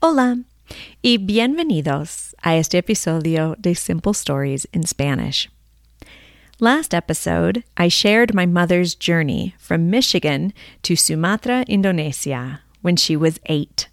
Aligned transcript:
Hola 0.00 0.44
y 1.02 1.16
bienvenidos 1.16 2.32
a 2.44 2.54
este 2.54 2.78
episodio 2.78 3.56
de 3.60 3.74
Simple 3.74 4.14
Stories 4.14 4.64
in 4.72 4.84
Spanish. 4.84 5.48
Last 6.60 6.94
episode, 6.94 7.64
I 7.76 7.88
shared 7.88 8.32
my 8.32 8.46
mother's 8.46 8.94
journey 8.94 9.56
from 9.58 9.90
Michigan 9.90 10.52
to 10.84 10.94
Sumatra, 10.94 11.64
Indonesia, 11.66 12.60
when 12.80 12.94
she 12.94 13.16
was 13.16 13.40
eight. 13.46 13.88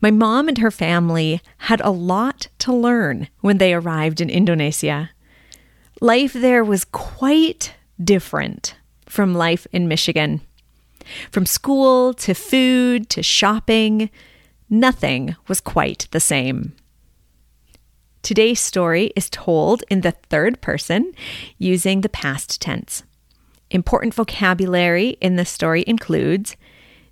My 0.00 0.10
mom 0.10 0.48
and 0.48 0.58
her 0.58 0.72
family 0.72 1.40
had 1.68 1.80
a 1.82 1.92
lot 1.92 2.48
to 2.58 2.74
learn 2.74 3.28
when 3.42 3.58
they 3.58 3.72
arrived 3.72 4.20
in 4.20 4.28
Indonesia. 4.28 5.10
Life 6.00 6.32
there 6.32 6.64
was 6.64 6.84
quite 6.84 7.74
different 8.02 8.74
from 9.06 9.36
life 9.36 9.68
in 9.70 9.86
Michigan. 9.86 10.40
From 11.30 11.46
school 11.46 12.12
to 12.14 12.34
food 12.34 13.08
to 13.10 13.22
shopping, 13.22 14.10
nothing 14.72 15.36
was 15.46 15.60
quite 15.60 16.08
the 16.10 16.18
same. 16.18 16.72
Today's 18.22 18.58
story 18.58 19.12
is 19.14 19.28
told 19.28 19.84
in 19.90 20.00
the 20.00 20.12
third 20.12 20.60
person 20.62 21.12
using 21.58 22.00
the 22.00 22.08
past 22.08 22.60
tense. 22.60 23.02
Important 23.70 24.14
vocabulary 24.14 25.18
in 25.20 25.36
the 25.36 25.44
story 25.44 25.84
includes 25.86 26.56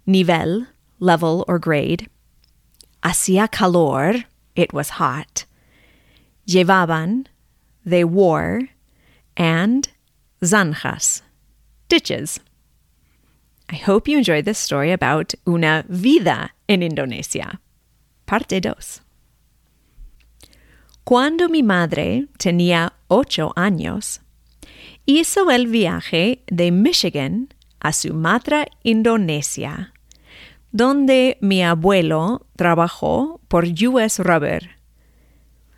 nivel, 0.07 0.67
level 0.99 1.45
or 1.47 1.59
grade, 1.59 2.09
hacía 3.03 3.51
calor, 3.51 4.25
it 4.57 4.73
was 4.73 4.91
hot, 4.91 5.45
llevaban, 6.47 7.27
they 7.85 8.05
wore, 8.05 8.69
and 9.37 9.89
zanjas, 10.43 11.23
ditches. 11.89 12.41
I 13.73 13.77
hope 13.77 14.09
you 14.09 14.19
enjoyed 14.19 14.47
this 14.47 14.59
story 14.59 14.91
about 14.91 15.33
una 15.47 15.85
vida 15.89 16.57
en 16.67 16.83
Indonesia. 16.83 17.61
Parte 18.27 18.61
2. 18.61 19.01
Cuando 21.05 21.49
mi 21.49 21.63
madre 21.63 22.27
tenía 22.37 22.95
ocho 23.07 23.53
años, 23.55 24.23
hizo 25.07 25.53
el 25.53 25.69
viaje 25.69 26.43
de 26.51 26.73
Michigan 26.73 27.55
a 27.79 27.93
Sumatra, 27.93 28.67
Indonesia, 28.83 29.93
donde 30.73 31.39
mi 31.41 31.63
abuelo 31.63 32.47
trabajó 32.57 33.41
por 33.47 33.67
US 33.67 34.19
Rubber. 34.19 34.79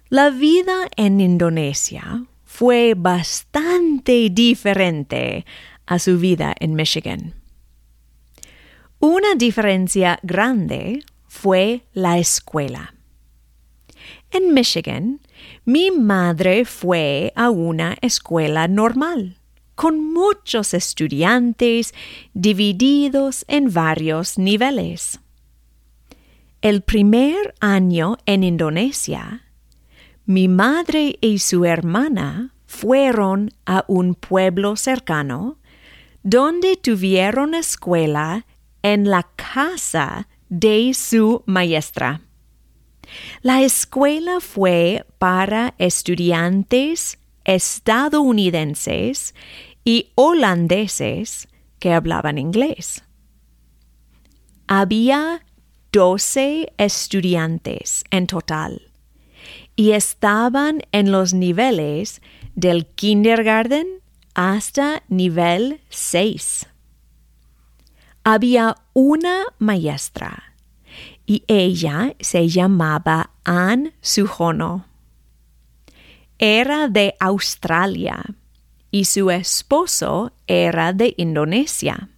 La 0.09 0.31
vida 0.31 0.89
en 0.97 1.21
Indonesia 1.21 2.25
fue 2.45 2.95
bastante 2.97 4.31
diferente 4.31 5.45
a 5.85 5.99
su 5.99 6.19
vida 6.19 6.55
en 6.59 6.75
Michigan. 6.75 7.42
Una 9.05 9.35
diferencia 9.35 10.21
grande 10.23 11.05
fue 11.27 11.83
la 11.93 12.19
escuela. 12.19 12.95
En 14.31 14.55
Michigan, 14.55 15.19
mi 15.65 15.91
madre 15.91 16.65
fue 16.65 17.33
a 17.35 17.51
una 17.51 17.97
escuela 18.01 18.69
normal, 18.69 19.39
con 19.75 20.13
muchos 20.13 20.73
estudiantes 20.73 21.95
divididos 22.33 23.45
en 23.49 23.73
varios 23.73 24.39
niveles. 24.39 25.19
El 26.61 26.83
primer 26.83 27.57
año 27.59 28.19
en 28.25 28.45
Indonesia, 28.45 29.43
mi 30.27 30.47
madre 30.47 31.19
y 31.21 31.41
su 31.41 31.65
hermana 31.65 32.55
fueron 32.67 33.51
a 33.67 33.85
un 33.89 34.15
pueblo 34.15 34.77
cercano 34.77 35.59
donde 36.23 36.77
tuvieron 36.77 37.57
escuela 37.57 38.47
en 38.83 39.09
la 39.09 39.29
casa 39.37 40.29
de 40.49 40.93
su 40.95 41.43
maestra. 41.47 42.21
La 43.43 43.63
escuela 43.63 44.41
fue 44.41 45.05
para 45.19 45.75
estudiantes 45.79 47.19
estadounidenses 47.45 49.35
y 49.85 50.11
holandeses 50.15 51.49
que 51.79 51.93
hablaban 51.93 52.39
inglés. 52.39 53.03
Había 54.67 55.45
doce 55.91 56.73
estudiantes 56.79 58.05
en 58.11 58.27
total 58.27 58.93
y 59.75 59.93
estaban 59.93 60.83
en 60.93 61.11
los 61.11 61.35
niveles 61.35 62.23
del 62.55 62.87
kindergarten 62.87 63.87
hasta 64.35 65.03
nivel 65.09 65.81
6 65.91 66.69
había 68.25 68.77
una 68.93 69.45
maestra 69.59 70.55
y 71.27 71.45
ella 71.47 72.15
se 72.21 72.49
llamaba 72.49 73.31
Anne 73.45 73.95
Sujono. 74.01 74.87
Era 76.39 76.89
de 76.89 77.15
Australia 77.21 78.23
y 78.91 79.05
su 79.05 79.31
esposo 79.31 80.33
era 80.47 80.93
de 80.93 81.15
Indonesia. 81.17 82.09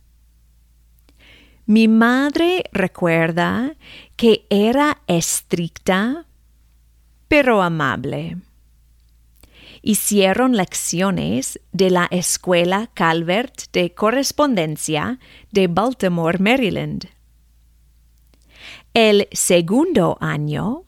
Mi 1.67 1.89
madre 1.89 2.65
recuerda 2.73 3.75
que 4.17 4.47
era 4.51 5.03
estricta 5.07 6.27
pero 7.29 7.63
amable 7.63 8.37
hicieron 9.85 10.57
lecciones 10.57 11.61
de 11.73 11.91
la 11.91 12.09
Escuela 12.11 12.91
Calvert 12.95 13.71
de 13.73 13.93
Correspondencia 13.93 15.19
de 15.53 15.67
Baltimore, 15.69 16.39
Maryland. 16.39 17.11
El 18.95 19.29
segundo 19.33 20.17
año, 20.21 20.85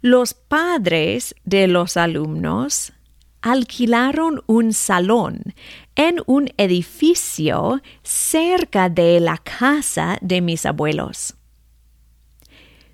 los 0.00 0.32
padres 0.32 1.34
de 1.44 1.68
los 1.68 1.98
alumnos 1.98 2.94
alquilaron 3.42 4.42
un 4.46 4.72
salón 4.72 5.54
en 5.94 6.22
un 6.26 6.48
edificio 6.56 7.82
cerca 8.02 8.88
de 8.88 9.20
la 9.20 9.36
casa 9.36 10.16
de 10.22 10.40
mis 10.40 10.64
abuelos. 10.64 11.34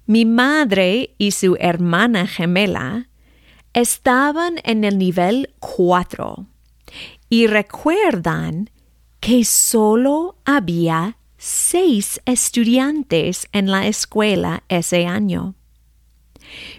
Mi 0.06 0.24
madre 0.24 1.14
y 1.18 1.30
su 1.30 1.56
hermana 1.60 2.26
gemela 2.26 3.07
estaban 3.74 4.60
en 4.64 4.84
el 4.84 4.98
nivel 4.98 5.54
4 5.60 6.46
y 7.28 7.46
recuerdan 7.46 8.70
que 9.20 9.44
solo 9.44 10.36
había 10.44 11.18
seis 11.36 12.20
estudiantes 12.24 13.48
en 13.52 13.70
la 13.70 13.86
escuela 13.86 14.64
ese 14.68 15.06
año. 15.06 15.54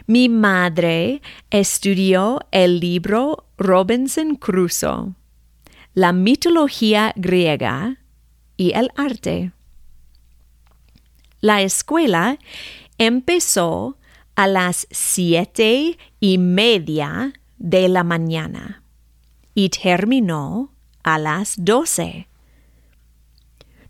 Mi 0.08 0.30
madre 0.30 1.22
estudió 1.52 2.40
el 2.52 2.80
libro 2.80 3.46
Robinson 3.58 4.36
Crusoe, 4.36 5.14
la 5.94 6.12
mitología 6.12 7.14
griega 7.16 7.98
y 8.58 8.74
el 8.74 8.90
arte. 8.96 9.52
La 11.40 11.62
escuela 11.62 12.40
empezó 12.98 13.99
a 14.40 14.48
las 14.48 14.88
siete 14.90 15.98
y 16.22 16.38
media 16.38 17.34
de 17.58 17.90
la 17.90 18.06
mañana 18.06 18.84
y 19.54 19.68
terminó 19.68 20.72
a 21.04 21.20
las 21.20 21.56
doce. 21.58 22.30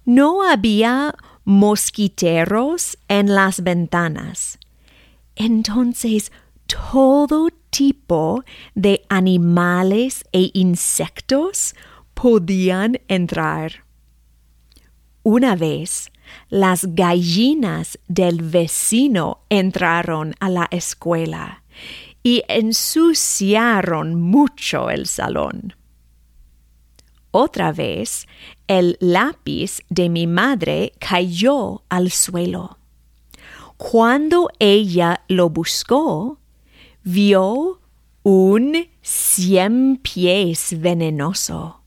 No 0.06 0.42
había 0.42 1.14
mosquiteros 1.44 2.98
en 3.08 3.36
las 3.36 3.62
ventanas. 3.62 4.58
Entonces 5.36 6.32
todo 6.66 7.50
tipo 7.70 8.44
de 8.74 9.04
animales 9.08 10.26
e 10.32 10.50
insectos 10.56 11.76
podían 12.16 13.00
entrar. 13.08 13.86
Una 15.22 15.56
vez 15.56 16.12
las 16.50 16.96
gallinas 16.96 18.00
del 18.08 18.42
vecino 18.42 19.42
entraron 19.50 20.36
a 20.40 20.50
la 20.50 20.68
escuela 20.72 21.64
y 22.24 22.44
ensuciaron 22.48 24.16
mucho 24.16 24.90
el 24.90 25.08
salón. 25.08 25.76
Otra 27.32 27.72
vez, 27.72 28.28
el 28.68 28.98
lápiz 29.00 29.82
de 29.90 30.10
mi 30.10 30.26
madre 30.26 30.94
cayó 31.00 31.84
al 31.90 32.12
suelo. 32.12 32.80
Cuando 33.78 34.50
ella 34.60 35.24
lo 35.28 35.50
buscó, 35.50 36.40
vio 37.04 37.80
un 38.24 38.88
cien 39.02 39.98
pies 40.02 40.80
venenoso. 40.80 41.82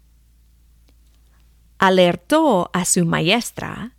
Alertó 1.78 2.70
a 2.72 2.84
su 2.84 3.05
maestra 3.05 3.96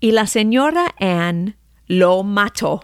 y 0.00 0.12
la 0.12 0.26
señora 0.26 0.94
Anne 0.98 1.56
lo 1.86 2.22
mató. 2.22 2.80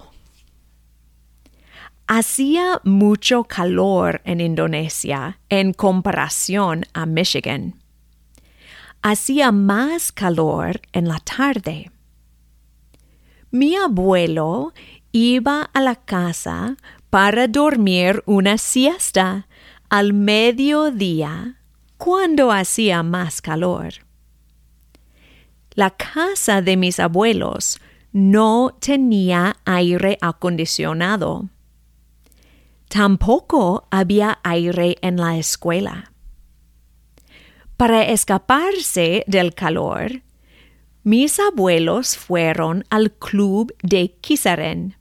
Hacía 2.06 2.80
mucho 2.84 3.44
calor 3.44 4.20
en 4.24 4.40
Indonesia 4.40 5.38
en 5.48 5.72
comparación 5.72 6.84
a 6.92 7.06
Michigan. 7.06 7.80
Hacía 9.00 9.52
más 9.52 10.12
calor 10.12 10.80
en 10.92 11.08
la 11.08 11.18
tarde. 11.20 11.90
Mi 13.50 13.76
abuelo 13.76 14.72
iba 15.12 15.70
a 15.72 15.80
la 15.80 15.94
casa 15.94 16.76
para 17.08 17.46
dormir 17.46 18.22
una 18.26 18.58
siesta 18.58 19.46
al 19.88 20.12
mediodía 20.12 21.58
cuando 21.96 22.50
hacía 22.50 23.02
más 23.02 23.40
calor. 23.40 24.03
La 25.74 25.90
casa 25.90 26.62
de 26.62 26.76
mis 26.76 27.00
abuelos 27.00 27.80
no 28.12 28.76
tenía 28.80 29.56
aire 29.64 30.18
acondicionado. 30.20 31.48
Tampoco 32.88 33.88
había 33.90 34.38
aire 34.44 34.96
en 35.02 35.16
la 35.16 35.36
escuela. 35.36 36.12
Para 37.76 38.04
escaparse 38.04 39.24
del 39.26 39.52
calor, 39.52 40.22
mis 41.02 41.40
abuelos 41.40 42.16
fueron 42.16 42.84
al 42.88 43.10
club 43.10 43.74
de 43.82 44.14
Kisaren. 44.20 44.96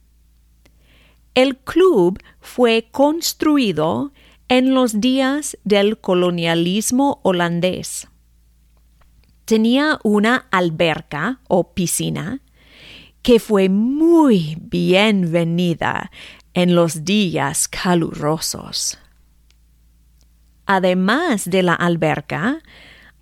El 1.36 1.56
club 1.56 2.20
fue 2.40 2.88
construido 2.90 4.12
en 4.48 4.74
los 4.74 5.00
días 5.00 5.56
del 5.62 5.98
colonialismo 5.98 7.20
holandés. 7.22 8.08
Tenía 9.44 9.98
una 10.02 10.46
alberca 10.50 11.40
o 11.48 11.74
piscina 11.74 12.40
que 13.22 13.40
fue 13.40 13.68
muy 13.68 14.56
bienvenida 14.60 16.10
en 16.54 16.74
los 16.74 17.04
días 17.04 17.68
calurosos. 17.68 18.98
Además 20.66 21.48
de 21.50 21.62
la 21.62 21.74
alberca, 21.74 22.62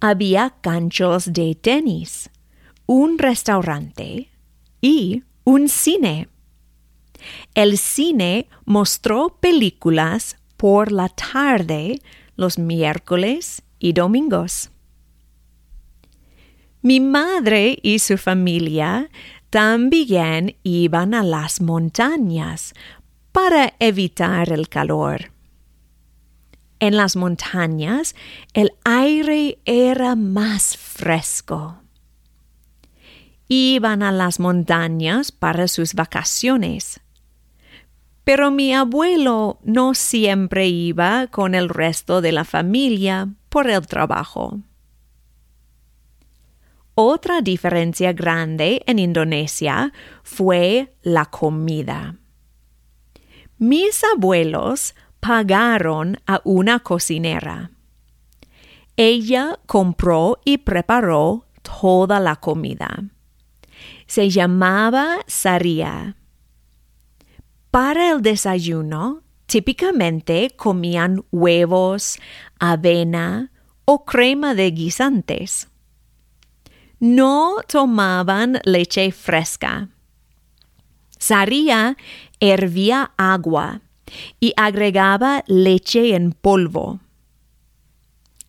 había 0.00 0.54
canchos 0.60 1.32
de 1.32 1.54
tenis, 1.54 2.30
un 2.86 3.18
restaurante 3.18 4.30
y 4.80 5.24
un 5.44 5.68
cine. 5.68 6.28
El 7.54 7.78
cine 7.78 8.48
mostró 8.64 9.38
películas 9.40 10.36
por 10.56 10.92
la 10.92 11.08
tarde 11.08 12.00
los 12.36 12.58
miércoles 12.58 13.62
y 13.78 13.92
domingos. 13.92 14.70
Mi 16.82 16.98
madre 16.98 17.78
y 17.80 18.00
su 18.00 18.18
familia 18.18 19.08
también 19.50 20.56
iban 20.64 21.14
a 21.14 21.22
las 21.22 21.60
montañas 21.60 22.74
para 23.30 23.74
evitar 23.78 24.52
el 24.52 24.68
calor. 24.68 25.30
En 26.80 26.96
las 26.96 27.14
montañas 27.14 28.16
el 28.52 28.72
aire 28.84 29.60
era 29.64 30.16
más 30.16 30.76
fresco. 30.76 31.78
Iban 33.46 34.02
a 34.02 34.10
las 34.10 34.40
montañas 34.40 35.30
para 35.30 35.68
sus 35.68 35.94
vacaciones. 35.94 37.00
Pero 38.24 38.50
mi 38.50 38.74
abuelo 38.74 39.60
no 39.62 39.94
siempre 39.94 40.66
iba 40.66 41.28
con 41.28 41.54
el 41.54 41.68
resto 41.68 42.20
de 42.20 42.32
la 42.32 42.44
familia 42.44 43.28
por 43.48 43.70
el 43.70 43.86
trabajo. 43.86 44.58
Otra 46.94 47.40
diferencia 47.40 48.12
grande 48.12 48.82
en 48.86 48.98
Indonesia 48.98 49.92
fue 50.22 50.94
la 51.02 51.26
comida. 51.26 52.16
Mis 53.58 54.02
abuelos 54.04 54.94
pagaron 55.20 56.18
a 56.26 56.42
una 56.44 56.80
cocinera. 56.80 57.70
Ella 58.96 59.58
compró 59.66 60.40
y 60.44 60.58
preparó 60.58 61.46
toda 61.62 62.20
la 62.20 62.36
comida. 62.36 63.04
Se 64.06 64.28
llamaba 64.28 65.20
Saria. 65.26 66.16
Para 67.70 68.10
el 68.10 68.20
desayuno, 68.20 69.22
típicamente 69.46 70.50
comían 70.56 71.24
huevos, 71.30 72.18
avena 72.58 73.50
o 73.86 74.04
crema 74.04 74.54
de 74.54 74.70
guisantes. 74.72 75.71
No 77.04 77.56
tomaban 77.66 78.60
leche 78.62 79.10
fresca. 79.10 79.88
Saria 81.18 81.96
hervía 82.38 83.10
agua 83.16 83.80
y 84.38 84.52
agregaba 84.56 85.42
leche 85.48 86.14
en 86.14 86.30
polvo. 86.30 87.00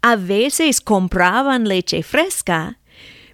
A 0.04 0.18
veces 0.18 0.82
compraban 0.82 1.68
leche 1.68 2.04
fresca, 2.04 2.78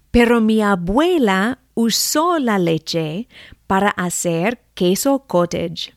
pero 0.10 0.40
mi 0.40 0.62
abuela 0.62 1.60
usó 1.74 2.40
la 2.40 2.58
leche 2.58 3.28
para 3.68 3.90
hacer 3.90 4.62
queso 4.74 5.26
cottage. 5.28 5.94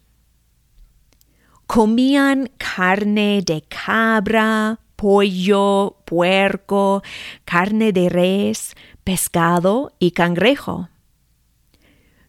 Comían 1.68 2.50
carne 2.58 3.40
de 3.46 3.62
cabra, 3.68 4.80
pollo, 5.02 5.96
puerco, 6.04 7.02
carne 7.44 7.92
de 7.92 8.08
res, 8.08 8.76
pescado 9.02 9.96
y 9.98 10.12
cangrejo. 10.12 10.90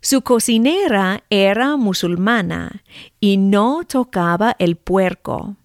Su 0.01 0.23
cocinera 0.23 1.23
era 1.29 1.77
musulmana 1.77 2.81
y 3.19 3.37
no 3.37 3.83
tocaba 3.87 4.55
el 4.57 4.75
puerco. 4.75 5.55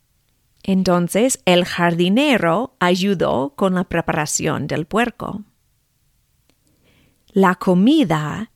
Entonces 0.62 1.40
el 1.46 1.64
jardinero 1.64 2.76
ayudó 2.78 3.54
con 3.56 3.76
la 3.76 3.84
preparación 3.84 4.66
del 4.66 4.84
puerco. 4.84 5.44
La 7.28 7.54
comida 7.54 8.50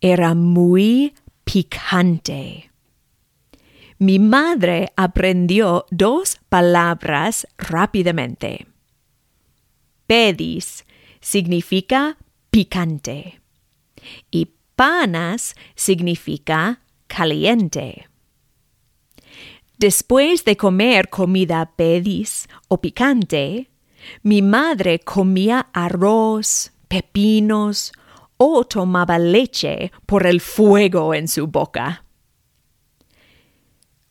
era 0.00 0.36
muy 0.36 1.12
picante. 1.42 2.70
Mi 3.98 4.18
madre 4.18 4.92
aprendió 4.96 5.86
dos 5.90 6.38
palabras 6.50 7.46
rápidamente. 7.56 8.66
Pedis 10.06 10.84
significa 11.20 12.18
picante 12.50 13.40
y 14.30 14.50
panas 14.76 15.54
significa 15.74 16.82
caliente. 17.06 18.08
Después 19.78 20.44
de 20.44 20.56
comer 20.56 21.08
comida 21.08 21.72
pedis 21.76 22.48
o 22.68 22.80
picante, 22.80 23.70
mi 24.22 24.42
madre 24.42 25.00
comía 25.00 25.68
arroz, 25.72 26.72
pepinos 26.88 27.92
o 28.36 28.64
tomaba 28.64 29.18
leche 29.18 29.90
por 30.04 30.26
el 30.26 30.40
fuego 30.40 31.14
en 31.14 31.28
su 31.28 31.46
boca. 31.46 32.05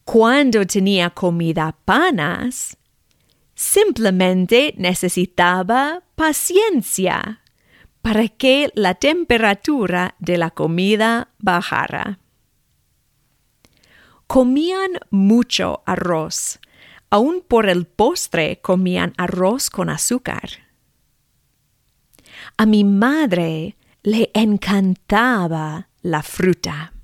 Cuando 0.05 0.65
tenía 0.67 1.09
comida 1.09 1.75
panas, 1.83 2.77
simplemente 3.55 4.75
necesitaba 4.77 6.03
paciencia 6.15 7.41
para 8.03 8.27
que 8.27 8.71
la 8.75 8.93
temperatura 8.93 10.13
de 10.19 10.37
la 10.37 10.51
comida 10.51 11.29
bajara. 11.39 12.19
Comían 14.27 14.91
mucho 15.09 15.81
arroz. 15.87 16.59
Aún 17.09 17.43
por 17.47 17.67
el 17.67 17.87
postre 17.87 18.59
comían 18.61 19.13
arroz 19.17 19.71
con 19.71 19.89
azúcar. 19.89 20.49
A 22.57 22.67
mi 22.67 22.83
madre 22.83 23.75
le 24.03 24.29
encantaba 24.35 25.89
la 26.03 26.21
fruta. 26.21 26.94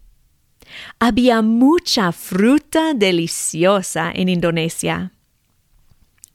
Había 1.00 1.42
mucha 1.42 2.12
fruta 2.12 2.94
deliciosa 2.94 4.12
en 4.14 4.30
Indonesia. 4.30 5.12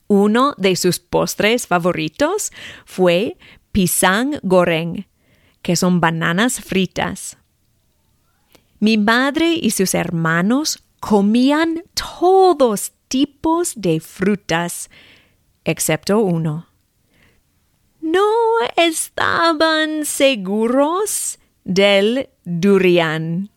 Uno 0.09 0.55
de 0.57 0.77
sus 0.77 1.01
postres 1.01 1.67
favoritos 1.67 2.53
fue 2.85 3.37
pisang 3.73 4.39
goreng, 4.43 5.07
que 5.63 5.77
son 5.77 6.01
bananas 6.01 6.61
fritas. 6.61 7.39
Mi 8.79 8.99
madre 8.99 9.55
y 9.55 9.71
sus 9.71 9.95
hermanos 9.95 10.83
comían 11.01 11.83
todos 11.95 12.93
tipos 13.09 13.73
de 13.75 14.01
frutas, 14.01 14.91
excepto 15.65 16.21
uno. 16.21 16.69
No 18.01 18.23
estaban 18.77 20.05
seguros 20.05 21.39
del 21.65 22.29
durian. 22.45 23.51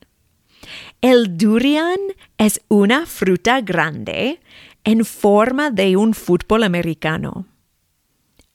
El 1.01 1.37
durian 1.37 1.99
es 2.37 2.61
una 2.67 3.05
fruta 3.05 3.61
grande 3.61 4.39
en 4.83 5.05
forma 5.05 5.71
de 5.71 5.95
un 5.97 6.13
fútbol 6.13 6.63
americano 6.63 7.45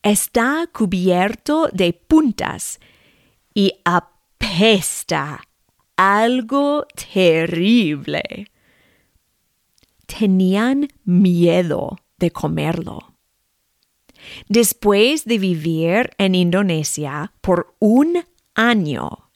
está 0.04 0.68
cubierto 0.70 1.68
de 1.72 1.94
puntas 1.94 2.78
y 3.54 3.72
apesta 3.84 5.40
algo 5.96 6.86
terrible. 7.10 8.50
Tenían 10.06 10.88
miedo 11.04 11.96
de 12.18 12.30
comerlo. 12.30 13.14
Después 14.48 15.24
de 15.24 15.38
vivir 15.38 16.10
en 16.18 16.34
Indonesia 16.34 17.32
por 17.40 17.74
un 17.78 18.24
año, 18.54 19.30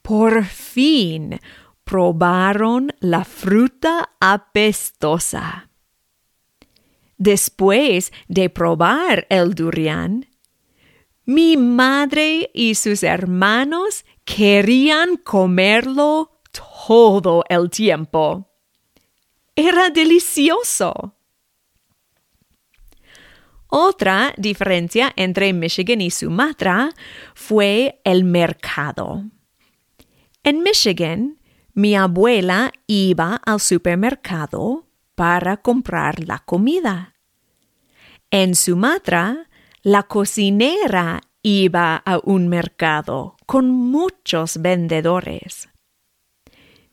por 0.00 0.44
fin 0.44 1.40
probaron 1.84 2.94
la 3.00 3.24
fruta 3.24 4.10
apestosa. 4.20 5.70
Después 7.18 8.12
de 8.28 8.50
probar 8.50 9.26
el 9.30 9.54
durian, 9.54 10.26
mi 11.24 11.56
madre 11.56 12.50
y 12.52 12.74
sus 12.74 13.02
hermanos 13.02 14.04
querían 14.24 15.16
comerlo 15.16 16.40
todo 16.86 17.44
el 17.48 17.70
tiempo. 17.70 18.48
Era 19.54 19.90
delicioso. 19.90 21.14
Otra 23.68 24.34
diferencia 24.36 25.12
entre 25.16 25.52
Michigan 25.52 26.00
y 26.00 26.10
Sumatra 26.10 26.90
fue 27.34 28.00
el 28.04 28.24
mercado. 28.24 29.24
En 30.42 30.62
Michigan, 30.62 31.38
mi 31.74 31.96
abuela 31.96 32.72
iba 32.86 33.36
al 33.36 33.60
supermercado 33.60 34.86
para 35.14 35.56
comprar 35.58 36.26
la 36.26 36.38
comida. 36.40 37.14
En 38.30 38.54
Sumatra, 38.54 39.48
la 39.82 40.04
cocinera 40.04 41.20
iba 41.42 41.96
a 41.96 42.20
un 42.22 42.48
mercado 42.48 43.36
con 43.46 43.70
muchos 43.70 44.60
vendedores. 44.62 45.68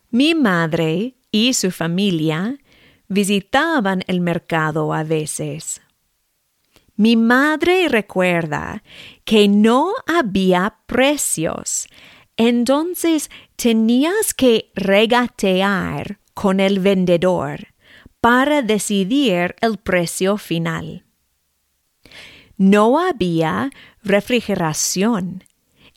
Mi 0.09 0.33
madre 0.33 1.15
y 1.31 1.53
su 1.53 1.71
familia 1.71 2.57
visitaban 3.07 4.03
el 4.07 4.21
mercado 4.21 4.93
a 4.93 5.03
veces. 5.03 5.81
Mi 6.95 7.15
madre 7.15 7.88
recuerda 7.88 8.83
que 9.24 9.48
no 9.48 9.93
había 10.05 10.79
precios, 10.86 11.88
entonces 12.36 13.29
tenías 13.62 14.34
que 14.34 14.72
regatear 14.74 16.20
con 16.34 16.62
el 16.62 16.80
vendedor 16.80 17.68
para 18.22 18.62
decidir 18.62 19.56
el 19.60 19.78
precio 19.78 20.38
final. 20.38 21.04
No 22.56 23.00
había 23.00 23.70
refrigeración, 24.01 25.44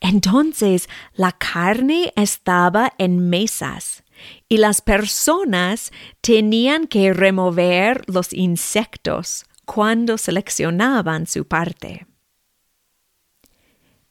entonces 0.01 0.89
la 1.15 1.31
carne 1.31 2.13
estaba 2.17 2.95
en 2.99 3.31
mesas 3.31 4.03
y 4.49 4.57
las 4.57 4.81
personas 4.81 5.93
tenían 6.21 6.89
que 6.89 7.13
remover 7.13 8.03
los 8.09 8.33
insectos 8.33 9.47
cuando 9.65 10.19
seleccionaban 10.19 11.29
su 11.29 11.47
parte. 11.47 12.07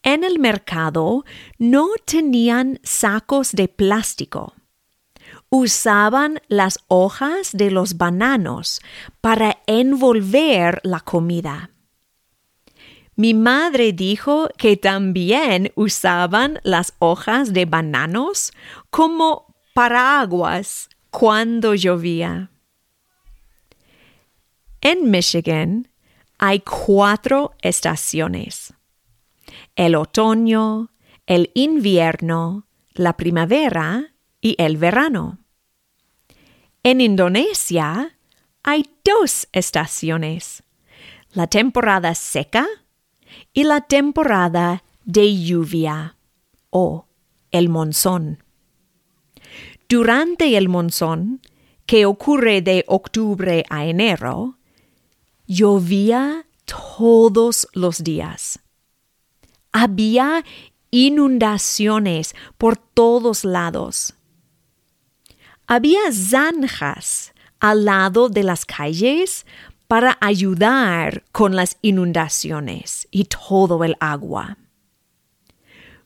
En 0.03 0.24
el 0.24 0.39
mercado 0.39 1.25
no 1.58 1.89
tenían 2.05 2.79
sacos 2.84 3.51
de 3.51 3.67
plástico. 3.67 4.55
Usaban 5.50 6.41
las 6.48 6.79
hojas 6.88 7.51
de 7.53 7.72
los 7.72 7.98
bananos 7.98 8.81
para 9.22 9.62
envolver 9.67 10.79
la 10.84 11.01
comida. 11.01 11.70
Mi 13.15 13.34
madre 13.34 13.93
dijo 13.93 14.50
que 14.58 14.77
también 14.77 15.72
usaban 15.75 16.60
las 16.63 16.93
hojas 17.00 17.53
de 17.53 17.65
bananos 17.65 18.51
como 18.89 19.53
paraguas 19.75 20.89
cuando 21.12 21.75
llovía. 21.75 22.50
En 24.79 25.12
Michigan 25.12 25.89
hay 26.39 26.62
cuatro 26.62 27.51
estaciones. 27.62 28.74
El 29.81 29.95
otoño, 29.95 30.91
el 31.25 31.50
invierno, 31.55 32.67
la 32.93 33.17
primavera 33.17 34.13
y 34.39 34.55
el 34.59 34.77
verano. 34.77 35.39
En 36.83 37.01
Indonesia 37.01 38.15
hay 38.61 38.88
dos 39.03 39.47
estaciones, 39.51 40.61
la 41.33 41.47
temporada 41.47 42.13
seca 42.13 42.67
y 43.53 43.63
la 43.63 43.81
temporada 43.81 44.83
de 45.03 45.35
lluvia 45.35 46.15
o 46.69 47.07
el 47.50 47.67
monzón. 47.67 48.43
Durante 49.89 50.57
el 50.57 50.69
monzón, 50.69 51.41
que 51.88 52.05
ocurre 52.05 52.61
de 52.61 52.85
octubre 52.88 53.65
a 53.71 53.85
enero, 53.85 54.59
llovía 55.47 56.45
todos 56.65 57.67
los 57.73 58.03
días. 58.03 58.61
Había 59.71 60.43
inundaciones 60.91 62.35
por 62.57 62.77
todos 62.77 63.45
lados. 63.45 64.13
Había 65.67 66.11
zanjas 66.11 67.33
al 67.59 67.85
lado 67.85 68.27
de 68.27 68.43
las 68.43 68.65
calles 68.65 69.45
para 69.87 70.17
ayudar 70.21 71.23
con 71.31 71.55
las 71.55 71.77
inundaciones 71.81 73.07
y 73.11 73.25
todo 73.25 73.83
el 73.83 73.95
agua. 73.99 74.57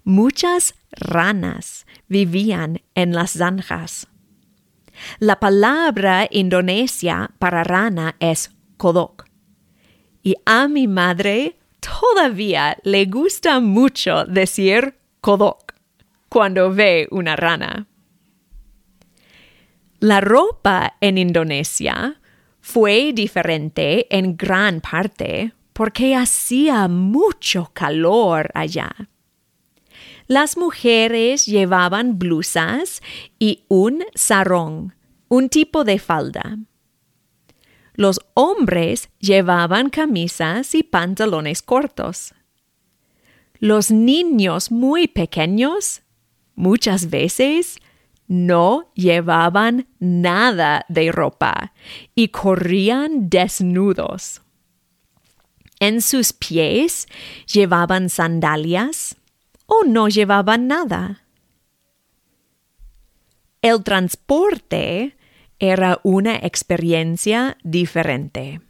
Muchas 0.03 0.75
ranas 0.91 1.87
vivían 2.07 2.81
en 2.93 3.13
las 3.13 3.31
zanjas. 3.31 4.07
La 5.19 5.39
palabra 5.39 6.27
indonesia 6.29 7.31
para 7.39 7.63
rana 7.63 8.15
es 8.19 8.51
kodok. 8.77 9.25
Y 10.21 10.35
a 10.45 10.67
mi 10.67 10.87
madre 10.87 11.57
todavía 11.85 12.77
le 12.83 13.05
gusta 13.05 13.59
mucho 13.59 14.25
decir 14.25 14.95
kodok 15.21 15.73
cuando 16.29 16.73
ve 16.73 17.07
una 17.11 17.35
rana. 17.35 17.87
La 19.99 20.21
ropa 20.21 20.97
en 21.01 21.17
Indonesia 21.17 22.19
fue 22.61 23.11
diferente 23.13 24.07
en 24.09 24.35
gran 24.35 24.81
parte 24.81 25.53
porque 25.73 26.15
hacía 26.15 26.87
mucho 26.87 27.71
calor 27.73 28.49
allá. 28.53 28.91
Las 30.27 30.57
mujeres 30.57 31.45
llevaban 31.45 32.17
blusas 32.17 33.01
y 33.39 33.63
un 33.67 34.03
sarong, 34.15 34.93
un 35.27 35.49
tipo 35.49 35.83
de 35.83 35.99
falda. 35.99 36.57
Los 37.95 38.19
hombres 38.33 39.09
llevaban 39.19 39.89
camisas 39.89 40.75
y 40.75 40.83
pantalones 40.83 41.61
cortos. 41.61 42.33
Los 43.59 43.89
niños 43.89 44.69
muy 44.69 45.07
pequeños 45.07 46.01
muchas 46.55 47.09
veces 47.09 47.79
no 48.27 48.91
llevaban 48.95 49.87
nada 49.99 50.85
de 50.89 51.11
ropa 51.11 51.73
y 52.15 52.29
corrían 52.29 53.29
desnudos. 53.29 54.41
En 55.79 56.01
sus 56.01 56.33
pies 56.33 57.07
llevaban 57.51 58.09
sandalias 58.09 59.15
o 59.67 59.83
no 59.85 60.09
llevaban 60.09 60.67
nada. 60.67 61.23
El 63.61 63.83
transporte 63.83 65.15
era 65.59 65.99
una 66.03 66.35
experiencia 66.35 67.57
diferente. 67.63 68.61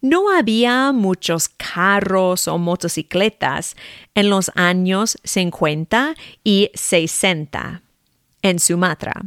No 0.00 0.30
había 0.30 0.92
muchos 0.92 1.48
carros 1.48 2.46
o 2.46 2.56
motocicletas 2.58 3.76
en 4.14 4.30
los 4.30 4.52
años 4.54 5.18
50 5.24 6.14
y 6.44 6.70
60 6.74 7.82
en 8.42 8.58
Sumatra. 8.60 9.22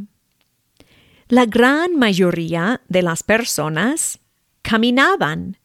La 1.28 1.44
gran 1.44 1.96
mayoría 1.96 2.80
de 2.88 3.02
las 3.02 3.22
personas 3.22 4.18
caminaban, 4.62 5.58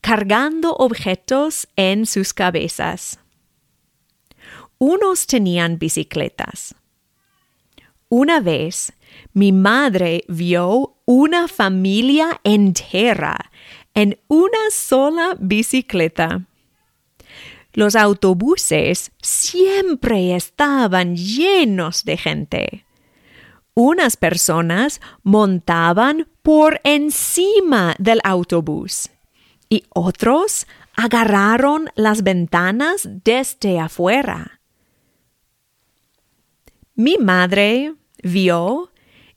cargando 0.00 0.74
objetos 0.74 1.68
en 1.76 2.06
sus 2.06 2.34
cabezas. 2.34 3.20
Unos 4.78 5.26
tenían 5.26 5.78
bicicletas. 5.78 6.74
Una 8.12 8.40
vez 8.40 8.92
mi 9.34 9.52
madre 9.52 10.24
vio 10.26 10.96
una 11.04 11.46
familia 11.46 12.40
entera 12.42 13.36
en 13.94 14.18
una 14.26 14.70
sola 14.72 15.36
bicicleta. 15.38 16.44
Los 17.72 17.94
autobuses 17.94 19.12
siempre 19.22 20.34
estaban 20.34 21.14
llenos 21.14 22.04
de 22.04 22.16
gente. 22.16 22.84
Unas 23.74 24.16
personas 24.16 25.00
montaban 25.22 26.26
por 26.42 26.80
encima 26.82 27.94
del 28.00 28.18
autobús 28.24 29.08
y 29.68 29.84
otros 29.90 30.66
agarraron 30.96 31.90
las 31.94 32.24
ventanas 32.24 33.08
desde 33.22 33.78
afuera. 33.78 34.60
Mi 36.96 37.16
madre 37.16 37.94
vio 38.22 38.90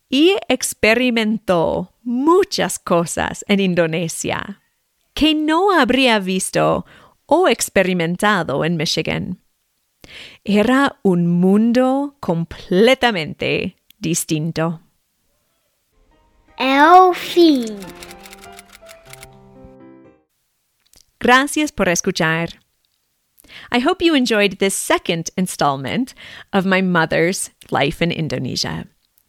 y 0.09 0.35
experimentó 0.47 1.93
muchas 2.03 2.79
cosas 2.79 3.43
en 3.47 3.59
Indonesia 3.59 4.61
que 5.13 5.35
no 5.35 5.71
habría 5.71 6.19
visto 6.19 6.85
o 7.25 7.47
experimentado 7.47 8.65
en 8.65 8.77
Michigan. 8.77 9.39
Era 10.43 10.97
un 11.01 11.27
mundo 11.27 12.15
completamente 12.19 13.75
distinto. 13.99 14.81
El 16.57 17.15
fin. 17.15 17.77
Gracias 21.19 21.71
por 21.71 21.87
escuchar. 21.89 22.62
I 23.71 23.79
hope 23.79 24.01
you 24.01 24.13
enjoyed 24.13 24.59
this 24.59 24.75
second 24.75 25.29
installment 25.37 26.13
of 26.51 26.65
my 26.65 26.81
mother's 26.81 27.49
life 27.71 28.01
in 28.01 28.11
Indonesia. 28.11 28.85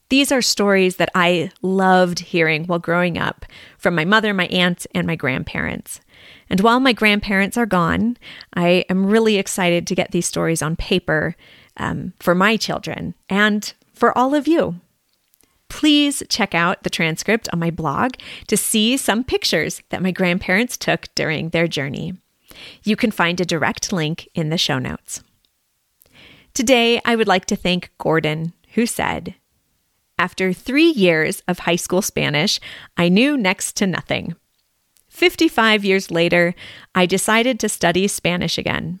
These 0.09 0.31
are 0.31 0.41
stories 0.41 0.97
that 0.97 1.09
I 1.15 1.51
loved 1.61 2.19
hearing 2.19 2.65
while 2.65 2.79
growing 2.79 3.17
up 3.17 3.45
from 3.77 3.95
my 3.95 4.05
mother, 4.05 4.33
my 4.33 4.45
aunt, 4.47 4.85
and 4.93 5.07
my 5.07 5.15
grandparents. 5.15 5.99
And 6.49 6.61
while 6.61 6.79
my 6.79 6.93
grandparents 6.93 7.57
are 7.57 7.65
gone, 7.65 8.17
I 8.53 8.85
am 8.89 9.07
really 9.07 9.37
excited 9.37 9.87
to 9.87 9.95
get 9.95 10.11
these 10.11 10.27
stories 10.27 10.61
on 10.61 10.75
paper 10.75 11.35
um, 11.77 12.13
for 12.19 12.35
my 12.35 12.55
children 12.55 13.15
and 13.29 13.73
for 13.93 14.15
all 14.17 14.35
of 14.35 14.47
you. 14.47 14.79
Please 15.69 16.21
check 16.29 16.53
out 16.53 16.83
the 16.83 16.89
transcript 16.89 17.49
on 17.51 17.59
my 17.59 17.71
blog 17.71 18.13
to 18.47 18.55
see 18.55 18.97
some 18.97 19.23
pictures 19.23 19.81
that 19.89 20.03
my 20.03 20.11
grandparents 20.11 20.77
took 20.77 21.13
during 21.15 21.49
their 21.49 21.67
journey. 21.67 22.13
You 22.83 22.95
can 22.95 23.11
find 23.11 23.39
a 23.39 23.45
direct 23.45 23.91
link 23.91 24.27
in 24.33 24.49
the 24.49 24.57
show 24.57 24.79
notes. 24.79 25.21
Today, 26.53 27.01
I 27.03 27.15
would 27.15 27.27
like 27.27 27.45
to 27.47 27.55
thank 27.55 27.91
Gordon, 27.97 28.53
who 28.75 28.85
said, 28.85 29.35
After 30.17 30.53
three 30.53 30.89
years 30.89 31.43
of 31.47 31.59
high 31.59 31.75
school 31.75 32.01
Spanish, 32.01 32.59
I 32.95 33.09
knew 33.09 33.37
next 33.37 33.75
to 33.77 33.87
nothing. 33.87 34.35
55 35.09 35.85
years 35.85 36.11
later, 36.11 36.55
I 36.93 37.05
decided 37.05 37.59
to 37.59 37.69
study 37.69 38.07
Spanish 38.07 38.57
again. 38.57 38.99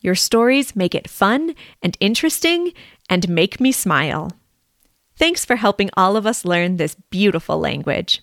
Your 0.00 0.14
stories 0.14 0.76
make 0.76 0.94
it 0.94 1.10
fun 1.10 1.54
and 1.82 1.96
interesting 2.00 2.72
and 3.08 3.28
make 3.28 3.60
me 3.60 3.72
smile. 3.72 4.32
Thanks 5.16 5.44
for 5.44 5.56
helping 5.56 5.90
all 5.96 6.16
of 6.16 6.26
us 6.26 6.44
learn 6.44 6.76
this 6.76 6.94
beautiful 7.10 7.58
language. 7.58 8.22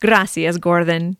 Gracias, 0.00 0.56
Gordon. 0.58 1.16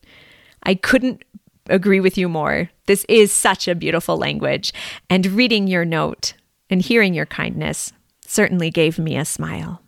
I 0.63 0.75
couldn't 0.75 1.25
agree 1.69 2.01
with 2.01 2.19
you 2.19 2.29
more. 2.29 2.71
This 2.87 3.05
is 3.09 3.33
such 3.33 3.69
a 3.69 3.75
beautiful 3.75 4.17
language, 4.17 4.73
and 5.09 5.27
reading 5.27 5.67
your 5.67 5.85
note 5.85 6.35
and 6.71 6.81
hearing 6.81 7.15
your 7.15 7.27
kindness 7.27 7.93
certainly 8.27 8.71
gave 8.71 8.99
me 8.99 9.17
a 9.17 9.25
smile. 9.25 9.83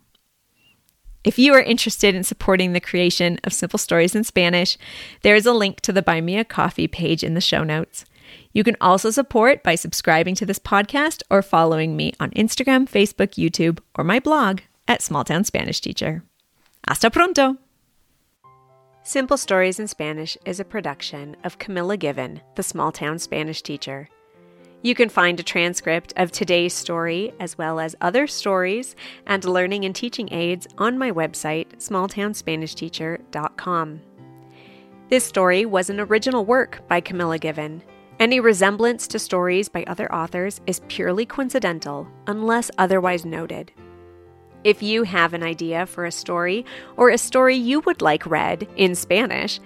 If 1.23 1.39
you 1.39 1.53
are 1.55 1.61
interested 1.61 2.13
in 2.13 2.23
supporting 2.23 2.73
the 2.73 2.79
creation 2.79 3.39
of 3.43 3.51
Simple 3.51 3.79
Stories 3.79 4.13
in 4.13 4.23
Spanish, 4.23 4.77
there 5.23 5.35
is 5.35 5.47
a 5.47 5.53
link 5.53 5.81
to 5.81 5.91
the 5.91 6.03
Buy 6.03 6.21
Me 6.21 6.37
a 6.37 6.45
Coffee 6.45 6.87
page 6.87 7.23
in 7.23 7.33
the 7.33 7.41
show 7.41 7.63
notes. 7.63 8.05
You 8.53 8.63
can 8.63 8.77
also 8.79 9.09
support 9.09 9.63
by 9.63 9.73
subscribing 9.73 10.35
to 10.35 10.45
this 10.45 10.59
podcast 10.59 11.23
or 11.31 11.41
following 11.41 11.95
me 11.95 12.13
on 12.19 12.29
Instagram, 12.31 12.87
Facebook, 12.87 13.33
YouTube, 13.33 13.79
or 13.95 14.03
my 14.03 14.19
blog 14.19 14.61
at 14.87 15.01
Small 15.01 15.23
Town 15.23 15.43
Spanish 15.43 15.81
Teacher. 15.81 16.23
Hasta 16.87 17.09
pronto! 17.09 17.57
Simple 19.07 19.37
Stories 19.37 19.79
in 19.79 19.87
Spanish 19.87 20.35
is 20.45 20.59
a 20.59 20.65
production 20.65 21.37
of 21.43 21.59
Camilla 21.59 21.95
Given, 21.95 22.41
the 22.55 22.63
small 22.63 22.91
town 22.91 23.19
Spanish 23.19 23.61
teacher. 23.61 24.09
You 24.81 24.95
can 24.95 25.09
find 25.09 25.39
a 25.39 25.43
transcript 25.43 26.11
of 26.17 26.31
today's 26.31 26.73
story, 26.73 27.31
as 27.39 27.55
well 27.55 27.79
as 27.79 27.95
other 28.01 28.25
stories 28.25 28.95
and 29.27 29.45
learning 29.45 29.85
and 29.85 29.95
teaching 29.95 30.33
aids 30.33 30.65
on 30.79 30.97
my 30.97 31.11
website, 31.11 31.67
smalltownspanishteacher.com. 31.77 34.01
This 35.11 35.23
story 35.23 35.67
was 35.67 35.91
an 35.91 35.99
original 35.99 36.43
work 36.43 36.81
by 36.87 36.99
Camilla 36.99 37.37
Given. 37.37 37.83
Any 38.19 38.39
resemblance 38.39 39.07
to 39.09 39.19
stories 39.19 39.69
by 39.69 39.83
other 39.83 40.11
authors 40.11 40.61
is 40.65 40.81
purely 40.87 41.27
coincidental, 41.27 42.07
unless 42.25 42.71
otherwise 42.79 43.23
noted. 43.23 43.71
If 44.65 44.81
you 44.81 45.03
have 45.03 45.35
an 45.35 45.43
idea 45.43 45.85
for 45.85 46.05
a 46.05 46.11
story 46.11 46.65
or 46.97 47.11
a 47.11 47.19
story 47.19 47.55
you 47.55 47.81
would 47.81 48.01
like 48.01 48.25
read 48.25 48.67
in 48.75 48.95
Spanish, 48.95 49.59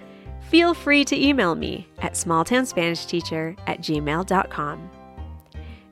feel 0.49 0.73
free 0.73 1.05
to 1.05 1.15
email 1.15 1.55
me 1.55 1.87
at 1.99 2.15
smalltownspanishteacher 2.15 3.57
at 3.65 3.79
gmail.com. 3.79 4.89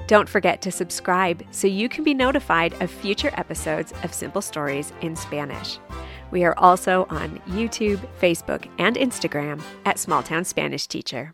Don't 0.08 0.28
forget 0.28 0.62
to 0.62 0.72
subscribe 0.74 1.42
so 1.52 1.68
you 1.68 1.88
can 1.88 2.04
be 2.04 2.14
notified 2.14 2.74
of 2.82 2.92
future 2.92 3.32
episodes 3.36 3.94
of 4.04 4.14
Simple 4.14 4.42
Stories 4.42 4.92
in 5.00 5.16
Spanish. 5.16 5.80
We 6.32 6.44
are 6.44 6.58
also 6.60 7.08
on 7.10 7.40
YouTube, 7.48 8.06
Facebook, 8.20 8.70
and 8.78 8.98
Instagram 8.98 9.62
at 9.86 10.00
Small 10.00 10.22
Town 10.22 10.44
Spanish 10.44 10.86
Teacher. 10.86 11.34